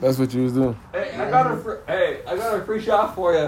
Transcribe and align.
That's 0.00 0.18
what 0.18 0.32
you 0.32 0.44
was 0.44 0.52
doing. 0.52 0.76
Hey, 0.92 1.12
I 1.16 1.30
got 1.30 1.50
a 1.52 1.56
fr- 1.56 1.76
hey, 1.86 2.22
I 2.26 2.36
got 2.36 2.58
a 2.60 2.64
free 2.64 2.80
shot 2.80 3.14
for 3.14 3.32
you. 3.34 3.38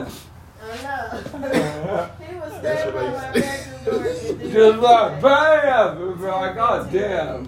Oh, 0.62 0.70
I 0.72 1.38
know. 1.38 2.10
he 2.26 2.34
was 2.36 2.52
standing 2.58 2.94
by 2.94 3.10
my 3.10 3.32
bedroom 3.32 3.84
door. 3.84 4.06
and 4.06 4.40
then- 4.40 4.52
Just 4.52 4.78
like 4.80 5.22
bam, 5.22 6.02
and 6.02 6.18
be 6.18 6.24
like, 6.24 6.54
God 6.56 6.92
damn. 6.92 7.44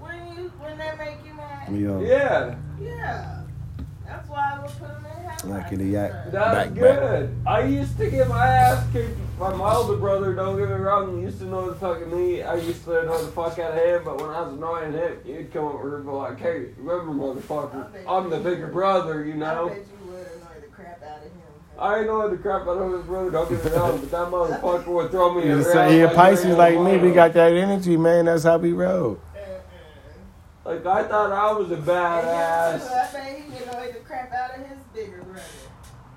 When 0.00 0.36
you 0.36 0.48
when 0.58 0.78
that 0.78 0.98
make 0.98 1.24
you 1.24 1.34
mad? 1.34 1.72
You 1.72 1.78
know, 1.88 2.00
Yeah, 2.00 2.56
Yeah. 2.80 3.37
That's 4.08 4.28
why 4.28 4.52
I 4.56 4.60
would 4.62 4.70
put 4.70 4.88
him 4.88 4.96
in 4.96 5.10
headlights. 5.28 5.44
Like 5.44 5.72
in 5.72 5.78
the 5.80 5.84
yak. 5.84 6.12
that's 6.12 6.32
Back, 6.32 6.54
back. 6.68 6.74
good. 6.74 7.36
I 7.46 7.62
used 7.64 7.96
to 7.98 8.10
get 8.10 8.26
my 8.28 8.46
ass 8.46 8.86
kicked. 8.92 9.16
My, 9.38 9.54
my 9.54 9.72
older 9.74 9.96
brother, 9.98 10.34
don't 10.34 10.56
get 10.58 10.68
me 10.68 10.74
wrong, 10.74 11.16
he 11.18 11.22
used 11.24 11.38
to 11.40 11.44
know 11.44 11.68
the 11.70 11.76
fucking 11.76 12.10
me. 12.10 12.42
I 12.42 12.54
used 12.56 12.84
to 12.86 13.04
know 13.04 13.22
the 13.24 13.30
fuck 13.32 13.58
out 13.58 13.72
of 13.72 13.78
him, 13.78 14.02
but 14.04 14.20
when 14.20 14.30
I 14.30 14.40
was 14.42 14.54
annoying 14.54 14.92
him, 14.94 15.18
he'd 15.24 15.52
come 15.52 15.66
over 15.66 15.96
and 15.98 16.06
be 16.06 16.10
like, 16.10 16.40
hey, 16.40 16.66
remember, 16.78 17.12
motherfucker, 17.12 17.86
I'm 18.08 18.30
the 18.30 18.38
bigger 18.38 18.66
brother, 18.68 19.24
you 19.24 19.34
I 19.34 19.36
know? 19.36 19.68
bet 19.68 19.76
you 19.78 20.10
would 20.10 20.26
annoy 20.26 20.60
the 20.62 20.66
crap 20.68 21.02
out 21.04 21.18
of 21.18 21.22
him. 21.24 21.32
I 21.78 22.02
know 22.02 22.28
the 22.28 22.36
crap 22.38 22.62
out 22.62 22.68
of 22.78 22.92
his 22.92 23.02
brother, 23.02 23.30
don't 23.30 23.48
get 23.48 23.64
me 23.64 23.70
wrong, 23.70 23.98
but 24.00 24.10
that 24.10 24.28
motherfucker 24.32 24.86
would 24.88 25.10
throw 25.12 25.34
me 25.34 25.42
He 25.42 25.50
around. 25.50 25.66
a, 25.76 25.92
he 25.92 26.00
a 26.00 26.06
like 26.06 26.16
Pisces 26.16 26.46
Ray 26.46 26.52
like 26.54 26.80
me. 26.80 26.98
We 26.98 27.12
got 27.14 27.32
that 27.34 27.52
energy, 27.52 27.96
man. 27.96 28.24
That's 28.24 28.42
how 28.42 28.58
we 28.58 28.72
roll. 28.72 29.20
Like, 30.68 30.84
I 30.84 31.02
thought 31.04 31.32
I 31.32 31.50
was 31.52 31.70
a 31.70 31.74
And 31.76 31.82
him 31.84 31.94
badass. 31.94 32.90
I 32.90 33.12
bet 33.12 33.38
he 33.40 33.50
would 33.50 33.62
annoy 33.62 33.92
the 33.92 34.00
crap 34.00 34.30
out 34.32 34.58
of 34.58 34.66
his 34.66 34.78
bigger 34.92 35.22
brother. 35.22 35.42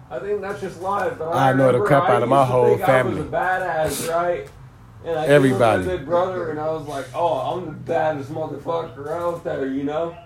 I 0.10 0.20
think 0.20 0.41
that's 0.41 0.60
just 0.60 0.82
life. 0.82 1.18
But 1.18 1.30
I 1.30 1.52
I, 1.52 1.54
know 1.54 1.72
the 1.72 1.80
remember 1.80 1.88
crap 1.88 2.04
I 2.10 2.16
out 2.16 2.24
of 2.24 2.27
my 2.27 2.40
used 2.41 2.50
to 2.50 2.54
whole 2.54 2.77
think 2.77 2.82
I 2.90 3.02
was 3.04 3.16
family. 3.16 3.27
a 3.30 3.32
badass, 3.32 4.10
right? 4.14 4.50
And 5.05 5.18
I 5.20 5.26
Everybody. 5.27 5.86
Big 5.86 6.05
brother, 6.05 6.50
and 6.52 6.60
I 6.60 6.70
was 6.70 6.86
like, 6.86 7.05
oh, 7.16 7.38
I'm 7.58 7.66
the 7.66 7.72
baddest 7.72 8.30
motherfucker 8.30 9.08
out 9.10 9.41
there, 9.46 9.68
you 9.68 9.84
know. 9.86 10.18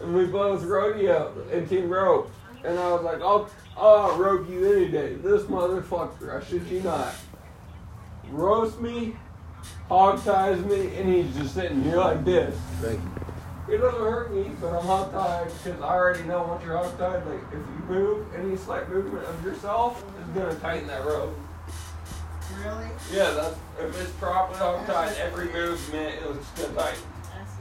And 0.00 0.12
we 0.12 0.26
both 0.26 0.64
rodeo 0.64 1.32
in 1.52 1.68
team 1.68 1.88
rope, 1.88 2.28
and 2.64 2.76
I 2.76 2.90
was 2.92 3.02
like, 3.02 3.20
I'll, 3.22 3.48
I'll 3.76 4.16
rope 4.16 4.50
you 4.50 4.66
any 4.72 4.88
day. 4.88 5.14
This 5.14 5.42
motherfucker, 5.44 6.42
I 6.42 6.44
shit 6.44 6.64
you 6.66 6.80
not, 6.82 7.14
roast 8.30 8.80
me, 8.80 9.14
hog 9.90 10.22
ties 10.24 10.64
me, 10.64 10.94
and 10.96 11.12
he's 11.12 11.36
just 11.36 11.52
sitting 11.54 11.82
here 11.82 11.96
like 11.96 12.24
this. 12.24 12.56
Thank 12.80 13.00
you. 13.00 13.74
It 13.74 13.78
doesn't 13.78 14.00
hurt 14.00 14.32
me, 14.32 14.50
but 14.60 14.68
I'm 14.68 14.84
hog 14.84 15.12
tied 15.12 15.46
because 15.46 15.80
I 15.80 15.94
already 15.94 16.22
know 16.24 16.42
once 16.44 16.64
you're 16.64 16.76
hog 16.76 16.96
tied, 16.96 17.26
like 17.26 17.40
if 17.48 17.54
you 17.54 17.84
move 17.88 18.26
any 18.34 18.56
slight 18.56 18.88
movement 18.88 19.26
of 19.26 19.44
yourself, 19.44 20.02
it's 20.20 20.28
gonna 20.30 20.54
tighten 20.60 20.86
that 20.88 21.04
rope. 21.04 21.36
Really? 22.64 22.86
Yeah, 23.12 23.30
that's 23.30 23.56
if 23.80 24.00
it's 24.00 24.10
properly 24.12 24.58
hog 24.58 24.86
tied, 24.86 25.16
every 25.18 25.52
movement 25.52 26.14
it's 26.20 26.50
gonna 26.50 26.74
tighten. 26.74 27.02
That's 27.34 27.52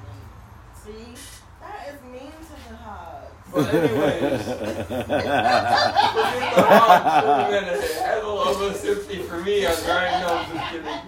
neat. 0.85 1.17
See? 1.17 1.21
That 1.61 1.93
is 1.93 2.01
mean 2.11 2.31
to 2.31 2.69
the 2.69 2.75
hog. 2.77 3.15
But 3.51 3.73
anyways, 3.73 4.43
forget 4.45 5.07
the 5.07 6.63
hog 6.67 7.23
for 7.23 7.31
a 7.31 7.61
minute. 7.61 7.91
Hell 7.91 8.37
almost 8.37 8.85
empty 8.85 9.17
for 9.23 9.37
me. 9.41 9.65
I'm 9.65 9.73
right 9.87 10.11
now, 10.11 10.53
just 10.53 10.71
kidding. 10.71 11.01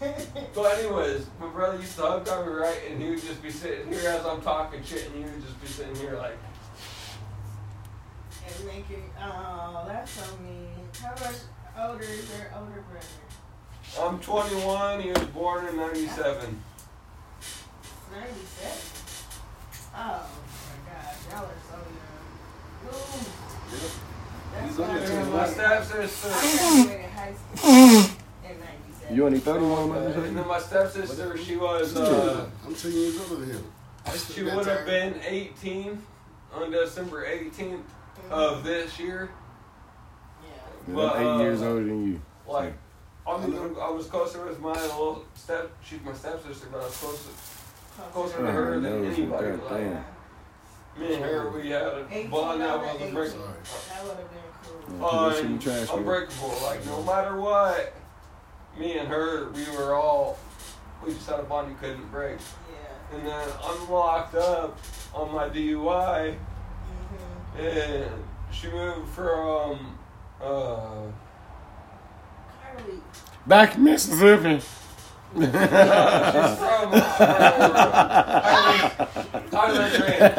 But 0.54 0.78
anyways, 0.78 1.26
my 1.40 1.48
brother 1.48 1.76
used 1.78 1.96
to 1.96 2.02
hug 2.02 2.26
me 2.26 2.52
right, 2.52 2.78
and 2.88 3.02
he 3.02 3.10
would 3.10 3.20
just 3.20 3.42
be 3.42 3.50
sitting 3.50 3.88
here 3.92 4.10
as 4.10 4.24
I'm 4.24 4.40
talking 4.40 4.82
shit, 4.84 5.06
and 5.06 5.14
he 5.16 5.22
would 5.30 5.42
just 5.44 5.60
be 5.60 5.66
sitting 5.66 5.94
here 5.96 6.16
like. 6.16 6.36
and 8.46 8.66
make 8.66 8.88
it, 8.90 9.02
oh, 9.20 9.84
that's 9.86 10.10
so 10.12 10.36
mean. 10.38 10.68
How 11.02 11.10
much 11.10 11.36
older 11.78 12.02
is 12.04 12.28
your 12.30 12.50
older 12.56 12.82
brother? 12.90 13.06
I'm 14.00 14.18
21. 14.20 15.00
He 15.00 15.10
was 15.10 15.22
born 15.28 15.66
in 15.66 15.76
'97. 15.76 16.62
97. 18.12 18.72
Oh 19.94 19.96
my 19.96 20.92
God, 20.92 21.14
y'all 21.30 21.44
are 21.44 21.62
so 21.68 21.76
young. 21.98 22.94
Ooh. 22.94 23.26
That's 24.54 24.68
He's 24.68 24.80
I 24.80 24.86
two 24.86 24.92
And 24.92 24.98
graduated- 24.98 25.26
my 25.26 25.36
months. 25.38 25.52
stepsister. 25.54 26.28
I 26.28 26.32
graduated 26.40 27.10
high 27.10 27.34
school 27.34 27.70
in 28.48 28.54
97. 28.60 29.07
You 29.18 29.26
only 29.26 29.40
31 29.40 29.80
And 29.82 29.88
months 29.90 30.14
then 30.32 30.46
my 30.46 30.60
stepsister, 30.60 31.36
she 31.36 31.56
was, 31.56 31.96
uh, 31.96 32.46
I'm 32.64 32.72
two 32.72 32.88
years 32.88 33.20
older 33.20 33.44
than 33.44 33.50
him. 33.50 33.64
I 34.06 34.16
she 34.16 34.42
that 34.42 34.54
would 34.54 34.64
have 34.68 34.76
time- 34.78 34.86
been 34.86 35.20
18 35.26 36.02
on 36.54 36.70
December 36.70 37.26
18th 37.26 37.82
of 38.30 38.62
this 38.62 38.96
year. 39.00 39.28
Yeah. 40.44 40.50
I'm 40.86 40.94
But, 40.94 41.16
eight 41.20 41.26
uh, 41.26 41.38
years 41.40 41.62
older 41.62 41.82
than 41.84 42.06
you. 42.06 42.20
Like, 42.46 42.74
I, 43.26 43.44
mean, 43.44 43.56
I 43.82 43.90
was 43.90 44.06
closer 44.06 44.46
with 44.46 44.60
my 44.60 44.70
little 44.70 45.24
step. 45.34 45.68
She's 45.84 46.00
my 46.02 46.12
stepsister, 46.12 46.68
but 46.70 46.80
I 46.82 46.84
was 46.84 46.96
closer, 46.96 47.30
closer 48.12 48.36
to 48.38 48.52
her 48.52 48.68
Oh, 48.74 48.80
than 48.80 48.82
no, 49.02 49.08
anybody. 49.08 49.46
God 49.48 49.62
Like, 49.64 49.80
damn. 49.80 50.04
me 50.96 51.14
and 51.14 51.24
her, 51.24 51.50
we 51.50 51.70
had 51.70 51.82
a 51.82 52.06
18 52.08 52.30
bond 52.30 52.60
that 52.60 52.70
over 52.70 52.84
was 52.86 52.94
18. 52.94 53.08
unbreakable. 53.08 53.44
Sorry. 53.64 53.98
That 53.98 54.04
would 54.04 54.16
have 54.16 54.30
been 54.30 54.38
cool. 54.62 55.00
Yeah, 55.00 55.06
Uh, 55.06 55.28
that 55.30 55.36
shit 55.42 55.60
trash, 55.60 55.88
man. 55.88 55.98
unbreakable. 55.98 56.54
Like 56.62 56.86
no 56.86 57.02
matter 57.02 57.36
what, 57.36 57.94
me 58.78 58.98
and 58.98 59.08
her, 59.08 59.50
we 59.50 59.64
were 59.76 59.94
all, 59.94 60.38
we 61.04 61.12
just 61.12 61.28
had 61.28 61.40
a 61.40 61.42
bond 61.42 61.70
you 61.70 61.76
couldn't 61.80 62.10
break. 62.10 62.38
Yeah. 62.70 63.16
And 63.16 63.26
then 63.26 63.48
I'm 63.64 63.90
locked 63.90 64.34
up 64.34 64.78
on 65.14 65.32
my 65.34 65.48
DUI, 65.48 66.36
Mm-hmm. 67.56 67.60
and 67.60 68.10
she 68.50 68.68
moved 68.70 69.08
from, 69.10 69.98
uh, 70.40 71.02
Carly. 72.62 73.00
Back 73.46 73.74
in 73.76 73.84
Mississippi. 73.84 74.60
she's 74.60 75.48
from 75.48 75.48
uh, 75.48 77.00
Highland, 78.40 78.98
Highland 79.52 79.92
Ranch. 80.02 80.36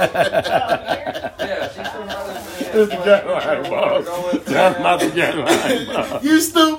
Yeah, 1.40 1.68
she's 1.68 1.88
from 1.88 2.08
Highland 2.08 2.38
Ranch. 2.38 2.72
It's 2.72 2.90
the 2.92 2.98
Carolina 3.04 3.70
boss. 3.70 4.06
That's 4.46 4.80
not 4.80 5.00
the 5.00 5.10
Carolina 5.12 5.94
boss. 5.94 6.24
You 6.24 6.40
stupid. 6.42 6.79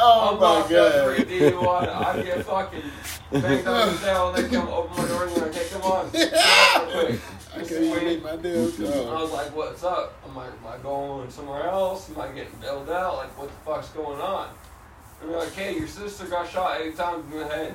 Oh 0.00 0.30
I'm 0.34 0.40
my 0.40 0.46
locked 0.46 0.72
up 0.72 0.92
for 0.92 1.12
a 1.12 1.18
god. 1.18 1.28
DUI. 1.28 1.88
I 1.88 2.22
get 2.22 2.44
fucking 2.46 2.82
banged 3.32 3.66
up 3.66 3.88
and 3.88 4.00
down. 4.00 4.34
They 4.34 4.48
come 4.48 4.68
open 4.68 4.96
my 4.96 5.08
door 5.08 5.24
and 5.24 5.32
they're 5.32 5.44
like, 5.46 5.54
hey, 5.54 5.68
come 5.70 5.82
on. 5.82 6.10
Get 6.12 6.32
out 6.34 6.86
real 6.88 7.06
quick. 7.06 7.20
I 7.54 7.58
can't 7.58 7.72
even 7.72 8.04
make 8.04 8.22
my 8.22 8.36
damn 8.36 8.86
And 8.86 9.08
I 9.10 9.22
was 9.22 9.32
like, 9.32 9.56
what's 9.56 9.82
up? 9.82 10.14
I'm 10.26 10.36
like, 10.36 10.50
am 10.50 10.66
I 10.66 10.78
going 10.82 11.30
somewhere 11.30 11.64
else? 11.64 12.10
Am 12.10 12.20
I 12.20 12.28
getting 12.28 12.58
bailed 12.60 12.90
out? 12.90 13.16
Like, 13.16 13.38
what 13.38 13.48
the 13.48 13.54
fuck's 13.64 13.88
going 13.88 14.20
on? 14.20 14.50
And 15.20 15.30
they're 15.30 15.38
like, 15.38 15.52
hey, 15.54 15.76
your 15.76 15.88
sister 15.88 16.26
got 16.26 16.48
shot 16.48 16.80
eight 16.80 16.96
times 16.96 17.24
in 17.32 17.38
the 17.38 17.48
head 17.48 17.74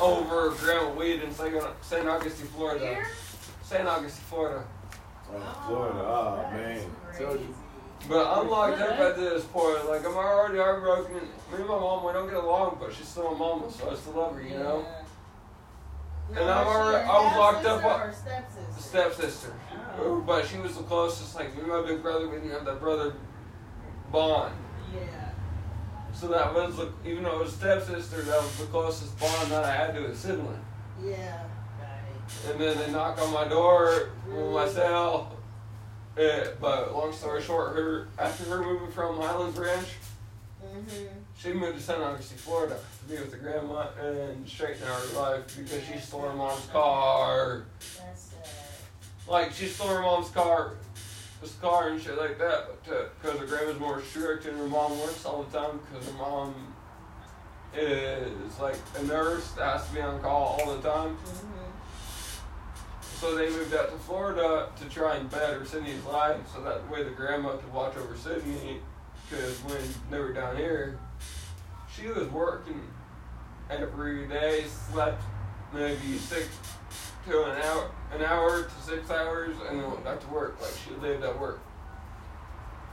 over 0.00 0.50
a 0.50 0.54
gram 0.54 0.86
of 0.90 0.96
weed 0.96 1.22
in 1.22 1.32
St. 1.32 1.54
St. 1.82 2.08
Augustine, 2.08 2.46
Florida. 2.48 2.86
Here? 2.86 3.06
St. 3.62 3.86
Augustine, 3.86 4.24
Florida. 4.28 4.64
Oh, 5.32 5.64
Florida. 5.66 5.98
Oh, 6.00 6.48
man. 6.52 6.80
Told 7.18 7.40
you. 7.40 7.54
But 8.08 8.26
I'm 8.38 8.48
locked 8.48 8.80
up 8.80 8.98
at 9.00 9.16
this 9.16 9.44
point. 9.44 9.88
Like, 9.88 10.06
I'm 10.06 10.14
already 10.16 10.58
heartbroken. 10.58 11.14
Me 11.14 11.20
and 11.58 11.66
my 11.66 11.74
mom, 11.78 12.04
we 12.06 12.12
don't 12.12 12.28
get 12.28 12.36
along, 12.36 12.76
but 12.80 12.92
she's 12.92 13.08
still 13.08 13.32
my 13.32 13.38
mama, 13.38 13.70
so 13.72 13.90
I 13.90 13.94
still 13.96 14.12
love 14.12 14.34
her, 14.36 14.42
you 14.42 14.58
know? 14.58 14.84
Yeah. 16.30 16.38
And 16.38 16.46
No, 16.46 16.52
I'm 16.52 16.66
already- 16.66 17.04
I 17.08 17.20
was 17.20 17.36
locked 17.36 17.66
up 17.66 17.84
or 17.84 18.12
stepsister? 18.12 18.80
Stepsister. 18.82 19.52
Oh. 20.00 20.20
But 20.20 20.46
she 20.46 20.58
was 20.58 20.76
the 20.76 20.82
closest, 20.84 21.34
like, 21.34 21.54
me 21.54 21.60
and 21.62 21.68
my 21.68 21.82
big 21.82 22.02
brother, 22.02 22.28
we 22.28 22.36
didn't 22.36 22.50
have 22.52 22.64
that 22.64 22.80
brother 22.80 23.14
bond. 24.12 24.54
Yeah. 24.94 25.00
So 26.12 26.28
that 26.28 26.54
was 26.54 26.76
the, 26.76 26.92
even 27.04 27.24
though 27.24 27.40
it 27.40 27.44
was 27.44 27.52
stepsister, 27.54 28.22
that 28.22 28.40
was 28.42 28.56
the 28.58 28.66
closest 28.66 29.18
bond 29.18 29.50
that 29.50 29.64
I 29.64 29.70
had 29.72 29.94
to 29.94 30.06
a 30.06 30.14
sibling. 30.14 30.64
Yeah. 31.02 31.14
Right. 31.80 32.50
And 32.50 32.60
then 32.60 32.78
they 32.78 32.90
knock 32.90 33.20
on 33.20 33.32
my 33.32 33.46
door 33.48 34.10
with 34.28 34.52
my 34.52 34.68
cell. 34.68 35.32
Eh, 36.16 36.46
but 36.60 36.94
long 36.94 37.12
story 37.12 37.42
short, 37.42 37.76
her 37.76 38.08
after 38.18 38.44
her 38.44 38.62
moving 38.62 38.90
from 38.90 39.16
Highlands 39.20 39.58
Ranch, 39.58 39.88
Mm-hmm. 40.64 41.04
she 41.38 41.52
moved 41.52 41.78
to 41.78 41.82
St. 41.84 42.00
Augustine, 42.00 42.38
Florida, 42.38 42.76
to 42.76 43.14
be 43.14 43.20
with 43.20 43.30
her 43.32 43.38
grandma 43.38 43.86
and 44.02 44.48
straighten 44.48 44.82
out 44.88 45.00
her 45.00 45.20
life 45.20 45.56
because 45.56 45.84
she 45.86 45.96
stole 45.98 46.22
her 46.22 46.32
mom's 46.34 46.66
car. 46.66 47.62
That's 47.78 48.20
sad. 48.22 48.48
Like 49.28 49.52
she 49.52 49.66
stole 49.68 49.88
her 49.88 50.00
mom's 50.02 50.28
car, 50.30 50.72
this 51.40 51.54
car 51.62 51.90
and 51.90 52.02
shit 52.02 52.18
like 52.18 52.38
that, 52.38 52.66
but 52.84 53.20
because 53.22 53.38
her 53.38 53.46
grandma's 53.46 53.78
more 53.78 54.02
strict 54.02 54.46
and 54.46 54.58
her 54.58 54.66
mom 54.66 54.98
works 54.98 55.24
all 55.24 55.44
the 55.44 55.56
time 55.58 55.78
because 55.88 56.08
her 56.08 56.18
mom 56.18 56.54
is 57.74 58.58
like 58.58 58.76
a 58.98 59.02
nurse 59.04 59.50
that 59.52 59.78
has 59.78 59.88
to 59.88 59.94
be 59.94 60.00
on 60.00 60.20
call 60.20 60.58
all 60.60 60.76
the 60.76 60.82
time. 60.88 61.16
Mm-hmm. 61.16 61.45
So 63.20 63.34
they 63.34 63.48
moved 63.48 63.74
out 63.74 63.90
to 63.90 63.96
Florida 63.96 64.68
to 64.78 64.88
try 64.90 65.16
and 65.16 65.30
better 65.30 65.64
Sydney's 65.64 66.04
life, 66.04 66.36
so 66.52 66.60
that 66.62 66.88
way 66.90 67.02
the 67.02 67.10
grandma 67.10 67.56
could 67.56 67.72
watch 67.72 67.96
over 67.96 68.14
Sydney. 68.14 68.80
Because 69.28 69.58
when 69.64 69.82
they 70.10 70.20
were 70.20 70.34
down 70.34 70.56
here, 70.56 70.98
she 71.94 72.08
was 72.08 72.28
working 72.28 72.80
every 73.70 74.28
day, 74.28 74.64
slept 74.90 75.22
maybe 75.72 76.18
six 76.18 76.48
to 77.26 77.44
an 77.44 77.62
hour, 77.62 77.90
an 78.12 78.22
hour 78.22 78.64
to 78.64 78.82
six 78.82 79.10
hours, 79.10 79.56
and 79.68 79.80
then 79.80 79.90
went 79.90 80.04
back 80.04 80.20
to 80.20 80.28
work. 80.28 80.60
Like 80.60 80.74
she 80.86 80.94
lived 81.00 81.24
at 81.24 81.40
work, 81.40 81.60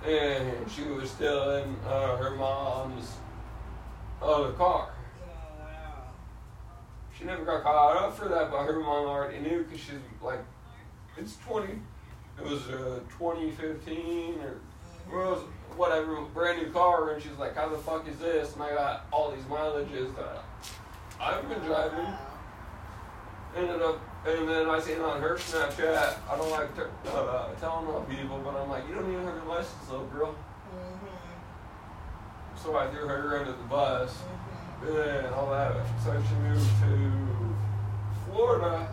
and 0.05 0.71
she 0.71 0.83
was 0.83 1.11
still 1.11 1.57
in 1.57 1.75
uh, 1.85 2.15
her 2.15 2.31
mom's 2.31 3.17
other 4.21 4.53
car. 4.53 4.93
She 7.23 7.27
never 7.27 7.45
got 7.45 7.63
caught 7.63 7.95
up 7.95 8.17
for 8.17 8.27
that, 8.27 8.51
but 8.51 8.65
her 8.65 8.81
mom 8.81 9.07
already 9.07 9.39
knew 9.39 9.63
because 9.63 9.79
she's 9.79 9.95
like 10.21 10.39
it's 11.15 11.37
20. 11.37 11.71
It 12.37 12.43
was 12.43 12.67
uh, 12.67 12.99
2015 13.17 14.41
or 14.41 15.37
whatever, 15.77 16.19
brand 16.33 16.61
new 16.61 16.69
car, 16.73 17.11
and 17.13 17.23
she's 17.23 17.37
like, 17.39 17.55
"How 17.55 17.69
the 17.69 17.77
fuck 17.77 18.05
is 18.09 18.17
this?" 18.17 18.53
And 18.55 18.63
I 18.63 18.73
got 18.73 19.05
all 19.13 19.31
these 19.31 19.45
mileages 19.45 20.13
that 20.17 20.43
I've 21.21 21.47
been 21.47 21.59
driving. 21.59 22.13
Ended 23.55 23.81
up, 23.81 24.01
and 24.27 24.49
then 24.49 24.69
I 24.69 24.81
seen 24.81 24.99
on 24.99 25.21
her 25.21 25.37
Snapchat. 25.37 26.15
I 26.29 26.37
don't 26.37 26.51
like 26.51 26.75
t- 26.75 26.81
uh, 27.09 27.53
telling 27.53 27.87
on 27.87 28.05
people, 28.07 28.41
but 28.43 28.53
I'm 28.53 28.69
like, 28.69 28.85
"You 28.89 28.95
don't 28.95 29.09
even 29.09 29.23
have 29.23 29.35
your 29.35 29.45
license, 29.45 29.89
little 29.89 30.07
girl." 30.07 30.35
Mm-hmm. 30.75 32.61
So 32.61 32.75
I 32.75 32.87
threw 32.87 33.07
her 33.07 33.39
under 33.39 33.53
the 33.53 33.63
bus 33.63 34.11
Mm-hmm. 34.11 34.52
And 34.88 35.33
all 35.33 35.50
that. 35.51 35.75
So 36.03 36.12
she 36.27 36.35
moved 36.35 36.69
to 36.81 37.12
Florida 38.25 38.88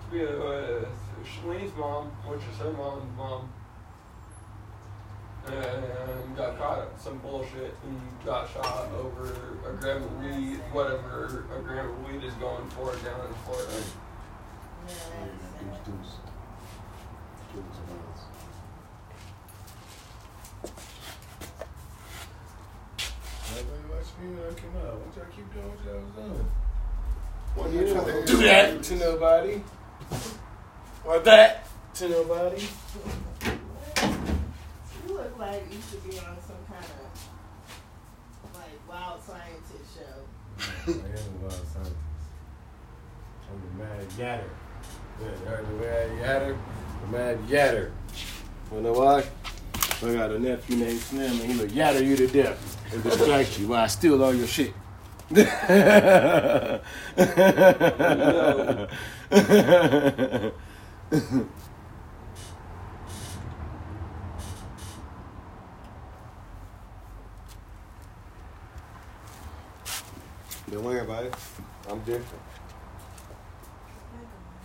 to 0.00 0.10
be 0.10 0.20
with 0.24 0.88
Shalene's 1.24 1.76
mom, 1.76 2.06
which 2.26 2.42
is 2.52 2.58
her 2.58 2.72
mom's 2.72 3.16
mom. 3.16 3.48
And 5.46 6.36
got 6.36 6.56
caught 6.58 6.78
up 6.78 6.98
some 6.98 7.18
bullshit 7.18 7.74
and 7.84 8.00
got 8.24 8.50
shot 8.50 8.88
over 8.98 9.58
a 9.68 9.72
gram 9.74 10.02
of 10.02 10.12
weed, 10.18 10.56
whatever 10.72 11.44
a 11.54 11.60
gram 11.60 11.90
of 11.90 11.98
weed 12.06 12.24
is 12.24 12.32
going 12.34 12.66
for 12.70 12.96
down 13.04 13.26
in 13.26 13.34
Florida. 13.44 13.82
Yeah, 14.88 14.94
Deuce, 14.94 15.70
that's 15.70 15.80
deuce. 15.86 16.14
Deuce 17.52 17.80
miles. 17.88 18.22
Everybody 23.50 23.84
watch 23.90 24.10
me 24.20 24.26
when 24.34 24.44
I 24.48 24.53
come 24.72 24.82
out. 24.86 24.98
What 25.00 25.16
y'all 25.16 25.26
keep 25.34 25.52
doing 25.52 25.68
what 25.68 25.84
y'all 25.84 26.00
was 26.00 26.12
doing? 26.14 26.48
What 27.54 27.70
You 27.72 27.80
you 27.86 27.92
trying 27.92 28.06
to 28.06 28.26
Do 28.26 28.36
that. 28.42 28.82
To 28.82 28.96
nobody. 28.96 29.54
What 31.04 31.24
that? 31.24 31.66
To 31.94 32.08
nobody. 32.08 32.62
You 35.06 35.14
look 35.14 35.38
like 35.38 35.62
you 35.70 35.78
should 35.90 36.02
be 36.08 36.18
on 36.18 36.36
some 36.40 36.64
kind 36.66 36.84
of 36.84 38.54
like 38.54 38.88
wild 38.88 39.22
scientist 39.22 39.94
show. 39.94 40.24
I 40.58 40.90
am 40.90 40.96
a 40.96 41.46
wild 41.46 41.66
scientist. 41.72 41.96
I'm 43.50 43.78
the 43.78 43.84
mad 43.84 44.08
yatter. 44.18 44.50
Yeah, 45.20 45.28
you 45.28 45.46
heard 45.46 45.66
the 45.66 45.74
mad 45.74 46.08
yatter? 46.20 46.56
The 47.02 47.08
mad 47.16 47.38
yatter. 47.48 47.90
You 48.72 48.80
know 48.80 48.92
why? 48.92 49.24
I 50.02 50.14
got 50.14 50.30
a 50.32 50.38
nephew 50.38 50.76
named 50.76 51.00
Slim 51.00 51.40
and 51.40 51.50
he 51.52 51.58
will 51.58 51.68
yatter 51.68 52.04
you 52.04 52.16
to 52.16 52.26
death 52.26 52.92
and 52.92 53.02
distract 53.02 53.58
you 53.58 53.68
while 53.68 53.84
I 53.84 53.86
steal 53.86 54.22
all 54.22 54.34
your 54.34 54.46
shit. 54.46 54.74
Don't 70.70 70.82
worry 70.84 71.00
about 71.00 71.24
it. 71.24 71.34
I'm 71.88 71.98
different. 72.00 72.42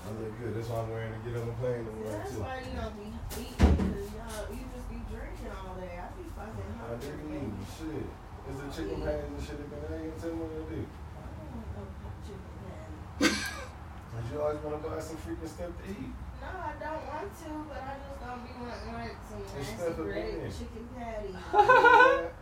I 0.06 0.12
look 0.22 0.40
good. 0.40 0.56
That's 0.56 0.70
why 0.70 0.80
I'm 0.80 0.90
wearing 0.90 1.12
to 1.14 1.30
get 1.30 1.40
on 1.40 1.48
the 1.48 1.54
plane 1.54 1.86
See, 1.86 1.92
tomorrow 1.92 2.18
that's 2.18 2.32
too. 2.34 2.42
why 2.42 2.60
you 2.66 2.74
don't 2.80 2.96
be 2.98 3.08
eating 3.42 3.76
because 3.76 4.10
y'all 4.16 4.56
you 4.56 4.64
just 4.74 4.89
be 4.89 4.89
drinking 5.10 5.52
all 5.58 5.76
day. 5.82 5.98
I 5.98 6.08
be 6.16 6.24
fucking 6.38 6.70
I 6.80 6.96
didn't 7.02 7.34
eat 7.34 7.54
shit. 7.78 8.08
Is 8.50 8.58
the 8.58 8.68
chicken 8.74 9.02
patties 9.06 9.30
and 9.30 9.42
shit 9.44 9.58
that 9.62 9.70
been 9.70 10.10
ain't 10.10 10.18
tell 10.18 10.32
me 10.34 10.42
what 10.42 10.54
to 10.58 10.64
do. 10.74 10.82
I 10.82 11.26
don't 11.30 11.54
want 11.78 11.94
no 12.02 12.10
chicken 12.26 12.54
patty. 12.66 13.30
Cause 13.30 14.26
you 14.32 14.38
always 14.42 14.62
want 14.66 14.82
to 14.82 14.90
buy 14.90 15.00
some 15.00 15.18
freaking 15.22 15.50
stuff 15.50 15.70
to 15.70 15.84
eat. 15.90 16.14
No, 16.42 16.50
I 16.50 16.74
don't 16.82 17.04
want 17.06 17.30
to, 17.30 17.50
but 17.70 17.82
I 17.84 17.94
just 18.00 18.18
don't 18.24 18.42
be 18.42 18.52
wanting 18.58 18.94
like 18.96 19.18
some 19.30 19.44
It's 19.44 19.70
nasty 19.70 19.76
stuff 19.78 19.98
breaded 19.98 20.50
chicken 20.50 20.86
patty. 20.98 21.34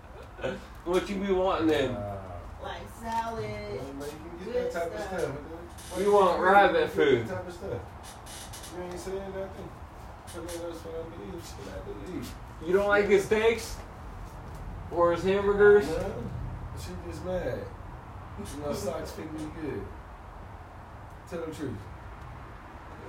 What 0.86 1.10
you 1.10 1.16
be 1.18 1.34
wanting 1.34 1.68
then? 1.68 1.94
Wow. 1.96 2.22
like 2.64 2.86
salad. 3.02 3.44
Well, 3.44 4.08
you 4.08 4.46
get 4.46 4.54
Good 4.54 4.54
that 4.54 4.72
type 4.72 4.94
of 4.94 5.02
stuff. 5.02 5.20
stuff. 5.20 5.32
but 5.96 6.04
You 6.04 6.14
want 6.14 6.40
rabbit 6.40 6.80
Get 6.82 6.92
food. 6.92 7.28
That 7.28 7.36
type 7.36 7.48
of 7.48 7.54
stuff. 7.54 7.82
You 8.78 8.84
ain't 8.84 9.00
saying 9.00 9.18
nothing. 9.18 9.70
Tell 10.32 10.42
me 10.44 10.48
that's 10.48 10.80
what 10.86 10.94
I 10.96 11.04
believe. 11.10 11.42
Shit, 11.44 11.68
I 11.74 11.80
believe. 11.84 12.28
You 12.66 12.74
don't 12.74 12.88
like 12.88 13.08
his 13.08 13.26
steaks 13.26 13.76
or 14.92 15.14
his 15.14 15.24
hamburgers? 15.24 15.88
No, 15.88 16.14
she 16.80 16.90
just 17.10 17.24
mad. 17.26 17.60
You 18.40 18.62
know, 18.64 18.74
socks 18.74 19.12
fit 19.12 19.32
me 19.34 19.48
good. 19.62 19.82
Tell 21.30 21.46
the 21.46 21.54
truth. 21.54 21.72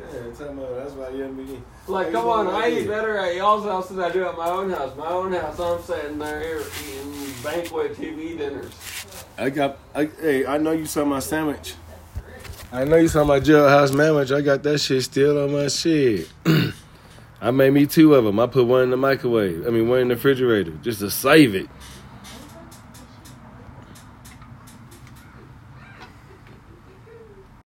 Yeah, 0.00 0.32
tell 0.36 0.54
me 0.54 0.64
that's 0.76 0.92
why 0.92 1.08
you 1.10 1.22
have 1.22 1.34
me. 1.34 1.60
Like, 1.86 2.12
come 2.12 2.26
on, 2.26 2.46
I 2.46 2.70
eat 2.70 2.86
better 2.86 3.16
at 3.18 3.34
y'all's 3.34 3.64
house 3.64 3.88
than 3.88 4.00
I 4.00 4.10
do 4.10 4.26
at 4.26 4.36
my 4.36 4.48
own 4.48 4.70
house. 4.70 4.96
My 4.96 5.08
own 5.08 5.32
house, 5.32 5.58
I'm 5.58 5.82
sitting 5.82 6.18
there 6.18 6.40
here 6.40 6.62
eating 6.88 7.42
banquet 7.42 7.96
TV 7.96 8.38
dinners. 8.38 8.72
I 9.36 9.50
got. 9.50 9.78
I, 9.94 10.08
hey, 10.20 10.46
I 10.46 10.58
know 10.58 10.72
you 10.72 10.86
saw 10.86 11.04
my 11.04 11.18
sandwich. 11.18 11.74
I 12.70 12.84
know 12.84 12.96
you 12.96 13.08
saw 13.08 13.24
my 13.24 13.40
jailhouse 13.40 13.96
sandwich. 13.96 14.30
I 14.30 14.40
got 14.40 14.62
that 14.62 14.78
shit 14.78 15.02
still 15.02 15.42
on 15.42 15.52
my 15.52 15.68
shit. 15.68 16.28
I 17.40 17.50
made 17.50 17.72
me 17.72 17.86
two 17.86 18.14
of 18.14 18.24
them. 18.24 18.40
I 18.40 18.46
put 18.46 18.66
one 18.66 18.82
in 18.82 18.90
the 18.90 18.96
microwave. 18.96 19.66
I 19.66 19.70
mean, 19.70 19.88
one 19.88 20.00
in 20.00 20.08
the 20.08 20.14
refrigerator 20.16 20.72
just 20.82 21.00
to 21.00 21.10
save 21.10 21.54
it. 21.54 21.68